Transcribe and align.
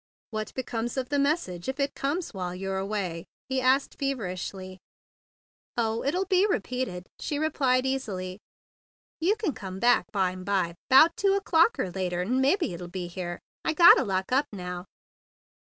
"What 0.31 0.51
becomes 0.55 0.97
of 0.97 1.09
the 1.09 1.19
message 1.19 1.69
if 1.69 1.79
it 1.79 1.93
comes 1.93 2.33
while 2.33 2.55
you're 2.55 2.79
away?" 2.79 3.27
he 3.49 3.61
asked 3.61 3.97
feverishly. 3.99 4.79
"Oh, 5.77 6.03
it'll 6.03 6.25
be 6.25 6.47
repeated," 6.47 7.07
she 7.19 7.37
replied 7.37 7.85
easily. 7.85 8.39
"You 9.19 9.35
c'n 9.35 9.53
cumbback 9.53 10.05
bime 10.11 10.43
by, 10.43 10.73
'bout 10.89 11.15
two 11.15 11.35
o'clock 11.35 11.77
er 11.77 11.91
later, 11.91 12.21
'n' 12.23 12.41
mebbe 12.41 12.63
it'll 12.63 12.87
be 12.87 13.05
here. 13.05 13.37
I 13.63 13.73
gotta 13.75 14.03
lock 14.03 14.31
up 14.31 14.47
now." 14.51 14.85